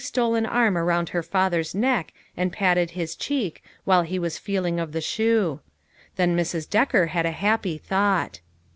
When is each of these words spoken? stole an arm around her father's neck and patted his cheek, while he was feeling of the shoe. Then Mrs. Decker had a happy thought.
stole 0.03 0.33
an 0.33 0.47
arm 0.47 0.75
around 0.75 1.09
her 1.09 1.21
father's 1.21 1.75
neck 1.75 2.11
and 2.35 2.51
patted 2.51 2.89
his 2.89 3.15
cheek, 3.15 3.63
while 3.83 4.01
he 4.01 4.17
was 4.17 4.39
feeling 4.39 4.79
of 4.79 4.93
the 4.93 4.99
shoe. 4.99 5.59
Then 6.15 6.35
Mrs. 6.35 6.67
Decker 6.67 7.05
had 7.05 7.27
a 7.27 7.31
happy 7.31 7.77
thought. 7.77 8.39